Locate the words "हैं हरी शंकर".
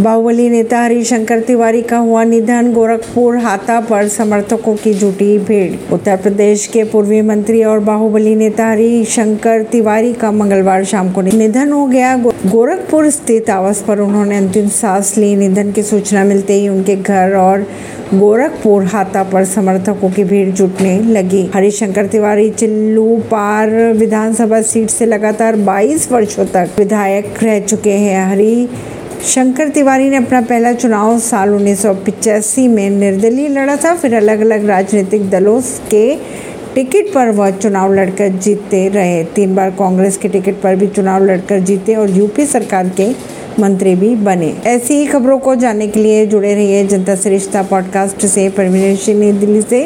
27.90-29.68